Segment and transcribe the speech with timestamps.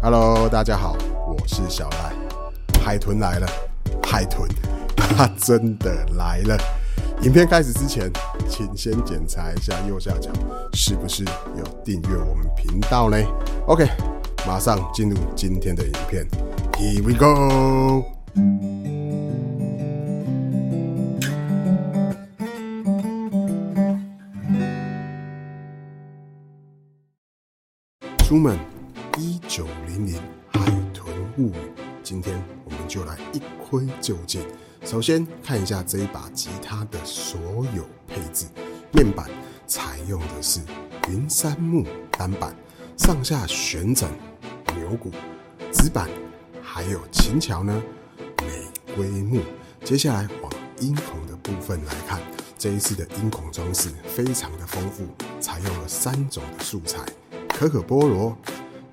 [0.00, 2.12] Hello，大家好，我是小赖。
[2.80, 3.48] 海豚来了，
[4.04, 4.48] 海豚，
[4.94, 6.56] 它真的来了。
[7.22, 8.08] 影片开始之前，
[8.48, 10.30] 请先检查一下右下角
[10.72, 11.24] 是不是
[11.56, 13.18] 有订阅我们频道呢
[13.66, 13.88] ？OK，
[14.46, 16.24] 马上进入今天的影片
[16.74, 18.04] ，Here we go。
[28.18, 28.58] 出门
[34.08, 34.40] 就近。
[34.86, 37.38] 首先看一下这一把吉他的所
[37.76, 38.46] 有配置，
[38.90, 39.28] 面板
[39.66, 40.60] 采用的是
[41.10, 42.56] 云杉木单板，
[42.96, 44.08] 上下旋整
[44.74, 45.10] 牛骨，
[45.70, 46.08] 指板
[46.62, 47.82] 还有琴桥呢
[48.38, 49.42] 玫瑰木。
[49.84, 52.18] 接下来往音孔的部分来看，
[52.56, 55.06] 这一次的音孔装饰非常的丰富，
[55.38, 57.04] 采用了三种的素材。
[57.50, 58.34] 可可波罗、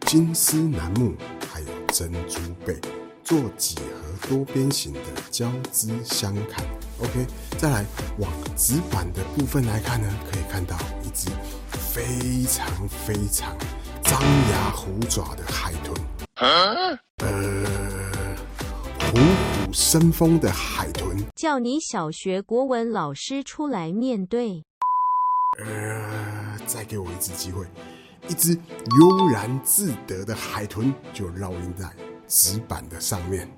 [0.08, 1.14] 金丝楠木，
[1.50, 2.78] 还有珍珠贝，
[3.26, 5.00] 做几何多边形的
[5.32, 6.64] 交织相砍。
[7.00, 7.26] OK，
[7.58, 7.86] 再来
[8.20, 11.30] 往纸板的部分来看呢，可以看到一只
[11.72, 13.58] 非常非常
[14.04, 15.98] 张牙虎爪的海豚，
[16.38, 16.98] 呃，
[19.00, 19.18] 虎
[19.66, 24.64] 虎生风的海豚，叫你小学国文老师出来面对。
[25.58, 27.66] 呃，再给我一次机会。
[28.28, 31.88] 一只悠然自得的海豚就烙印在
[32.28, 33.50] 纸板的上面，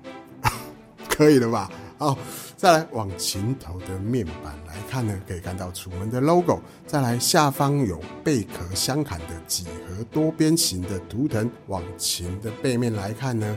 [1.08, 1.70] 可以了吧？
[1.98, 2.16] 好，
[2.56, 6.60] 再来往琴头的面板来看呢，可以看到楚门的 logo。
[6.86, 11.50] 再来下方有贝壳相砍的几何多边形的图腾。
[11.66, 13.56] 往琴的背面来看呢，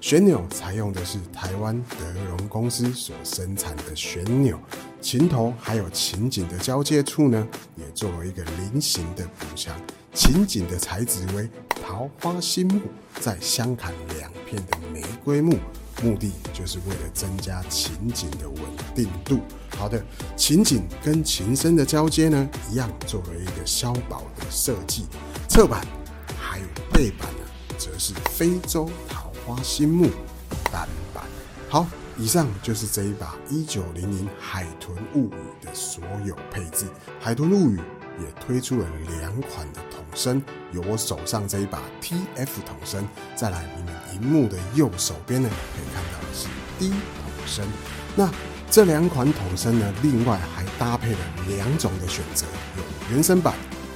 [0.00, 4.58] 旋钮采用的是台湾德荣公司所生产的旋钮。
[5.02, 7.46] 琴头还有琴颈的交界处呢，
[7.76, 9.74] 也做了一个菱形的补强。
[10.14, 12.80] 琴颈的材质为桃花心木，
[13.20, 15.58] 在相砍两片的玫瑰木，
[16.02, 18.60] 目的就是为了增加琴颈的稳
[18.94, 19.40] 定度。
[19.78, 20.04] 好的，
[20.36, 25.06] 琴颈跟琴身的交接呢，一样做了一个削薄的设计。
[25.48, 25.86] 侧板
[26.38, 27.46] 还有背板呢，
[27.78, 30.10] 则是非洲桃花心木
[30.70, 31.24] 单板。
[31.70, 31.86] 好，
[32.18, 36.84] 以上就是这一把一九零零海豚物语的所有配置。
[37.18, 37.80] 海豚物语。
[38.20, 38.86] 也推出了
[39.20, 40.42] 两款的筒身，
[40.72, 46.98] 有我手上这一把 TF 筒身，再来你们荧幕的右手边呢，可以看到是 D 筒
[47.46, 47.66] 身。
[48.14, 48.30] 那
[48.70, 51.18] 这两款筒身呢，另外还搭配了
[51.48, 52.46] 两种的选择，
[52.76, 52.82] 有
[53.14, 53.54] 原声版，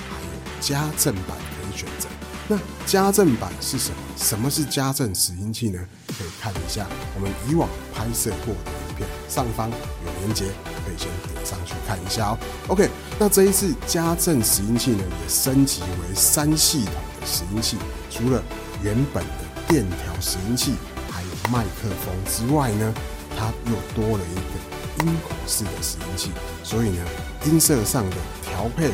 [0.09, 2.09] 还有加振版可以选择。
[2.49, 2.57] 那
[2.87, 3.97] 加振版是什么？
[4.17, 5.79] 什么是加振拾音器呢？
[6.07, 10.47] 可以看一下我们以往拍摄过的片，上方有连接，
[10.85, 12.39] 可以先点上去看一下哦。
[12.69, 17.77] OK，那这一次加振拾音器呢，也升级为三系统的拾音器，
[18.11, 18.43] 除了
[18.83, 20.75] 原本的电调拾音器，
[21.11, 22.95] 还有麦克风之外呢，
[23.39, 26.31] 它又多了一个音孔式的拾音器，
[26.65, 27.05] 所以呢，
[27.45, 28.87] 音色上的调配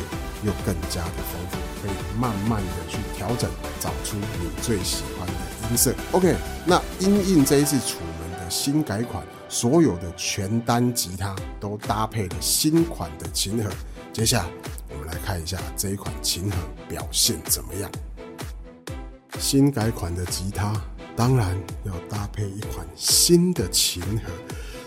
[0.43, 1.57] 又更加的丰富。
[1.83, 5.33] 可以慢慢的去调整，找出你最喜欢的
[5.69, 5.93] 音色。
[6.13, 6.33] OK，
[6.65, 9.21] 那音印这一次楚门的新改款，
[9.53, 13.69] 所有的全单吉他都搭配了新款的琴盒。
[14.11, 14.49] 接下来
[14.89, 16.57] 我们来看一下这一款琴盒
[16.89, 17.87] 表现怎么样。
[19.37, 20.73] 新改款的吉他
[21.15, 24.31] 当然要搭配一款新的琴盒。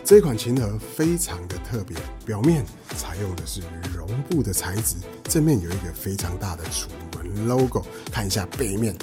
[0.03, 2.65] 这款琴盒非常的特别，表面
[2.97, 4.97] 采用的是羽绒布的材质，
[5.29, 7.87] 正面有一个非常大的楚门 logo。
[8.11, 8.97] 看一下背面，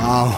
[0.00, 0.36] 哇，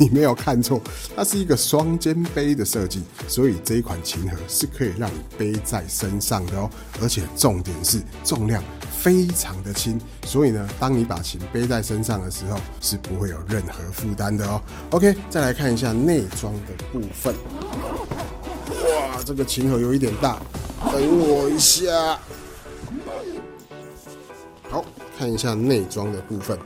[0.00, 0.80] 你没有看错，
[1.14, 6.70] 它是一个双肩背的设计，所以这一款琴盒是可以让你背在身上的哦。
[7.02, 8.64] 而且重点是重量
[8.98, 14.62] 非常的轻，所以呢，当你把琴背在身上的时候是不会有任何负担的哦。
[14.92, 17.34] OK，再来看一下内装的部分。
[18.70, 20.40] 哇，这个琴盒有一点大，
[20.90, 22.18] 等我一下。
[24.70, 24.82] 好
[25.18, 26.58] 看一下内装的部分。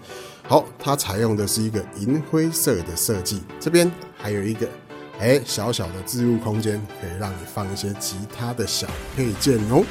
[0.46, 4.68] 好，它采用的是一个银灰色的设计，这边还有一个
[5.18, 8.86] 哎小小的置物空间，可以让你放一些吉他的小
[9.16, 9.82] 配件哦。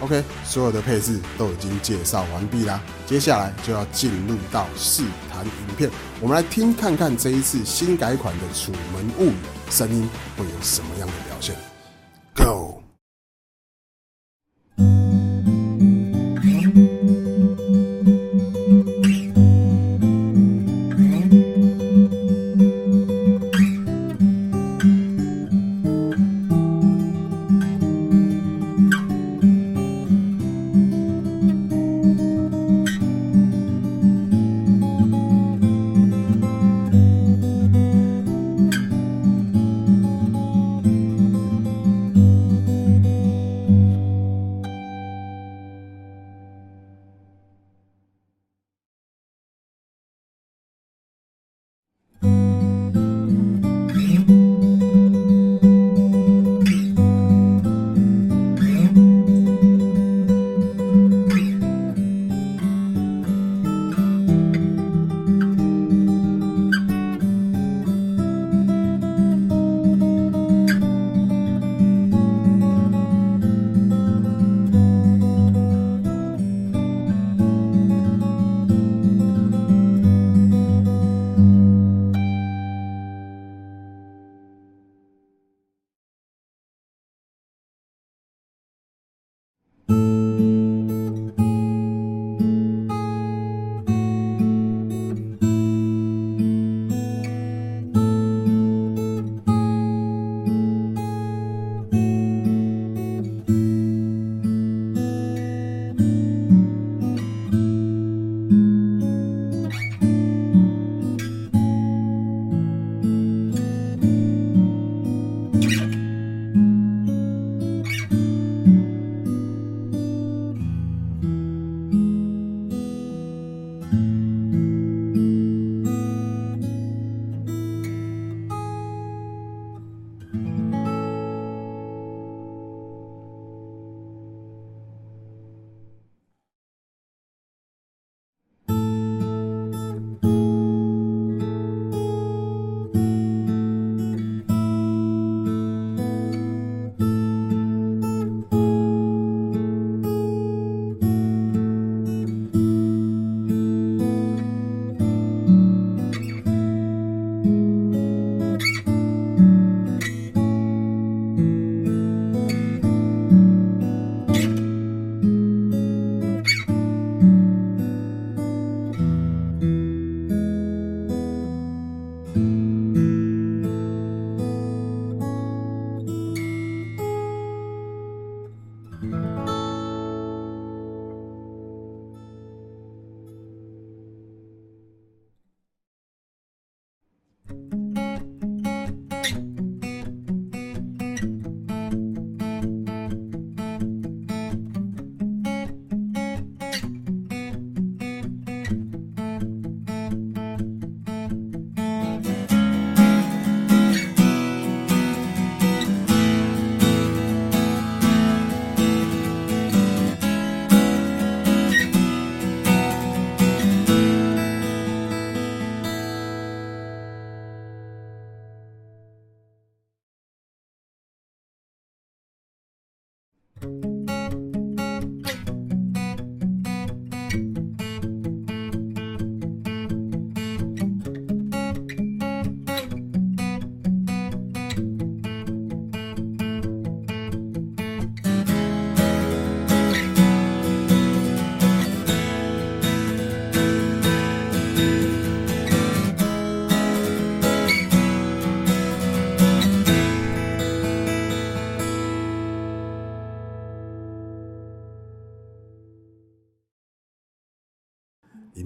[0.00, 5.02] OK，所有的配置都已经介绍完毕啦，接下来就要进入到试
[5.32, 5.90] 弹影片，
[6.20, 9.36] 我们来听看看这一次新改款的《楚门物语》
[9.76, 11.56] 声音会有什么样的表现。
[12.36, 12.67] Go。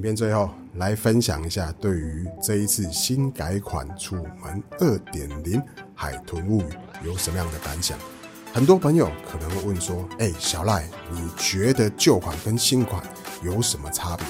[0.02, 5.62] 片最后来分享一下对于这一次新改款《楚门二点零
[5.94, 6.64] 海豚物语》
[7.06, 7.97] 有什么样的感想？
[8.52, 13.02] 很多朋友可能会问说：“哎、小赖，你觉得旧款跟新款
[13.42, 14.26] 有什么差别？”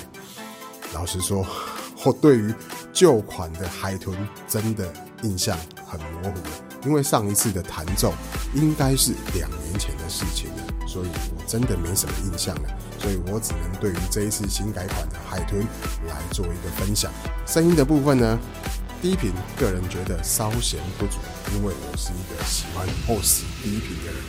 [0.95, 1.45] 老实说，
[2.05, 2.55] 我对于
[2.93, 6.37] 旧款的海豚真的印象很模糊，
[6.85, 8.12] 因为上一次的弹奏
[8.55, 12.69] 应该是两年前的事情了，所以我真的没什么印象了。
[12.99, 15.63] 所以我只能对于这一次新改款的海豚
[16.07, 17.11] 来做一个分享。
[17.47, 18.39] 声音的部分呢，
[19.01, 21.19] 低频个人觉得稍显不足，
[21.57, 24.21] 因为我是一个喜欢 OS 低频的人。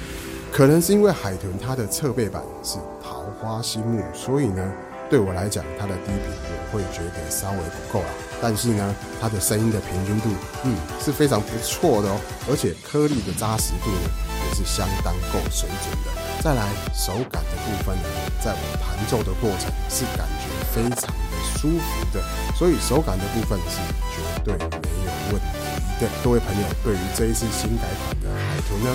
[0.51, 4.71] 可能是因为海豚它的侧背板是桃花心木，所以呢，
[5.09, 8.09] 对我来讲它的低频我会觉得稍微不够啦。
[8.41, 10.29] 但是呢，它的声音的平均度，
[10.63, 14.09] 嗯，是非常不错的哦，而且颗粒的扎实度呢，
[14.49, 16.22] 也是相当够水准的。
[16.43, 18.09] 再来手感的部分呢，
[18.43, 22.21] 在我弹奏的过程是感觉非常的舒服的，
[22.53, 23.79] 所以手感的部分是
[24.11, 26.09] 绝对没有问题的。
[26.21, 28.93] 各位朋友，对于这一次新改款的海豚呢，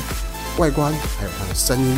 [0.59, 1.97] 外观还有它的声音，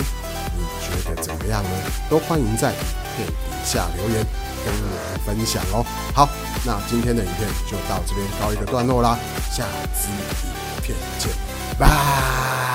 [0.56, 1.70] 你觉得怎么样呢？
[2.08, 2.78] 都欢迎在影
[3.16, 4.24] 片底下留言
[4.64, 5.84] 跟我分享哦。
[6.14, 6.28] 好，
[6.64, 9.18] 那今天的影片就到这边告一个段落啦，
[9.50, 9.64] 下
[9.98, 11.32] 支影片见，
[11.76, 12.69] 拜。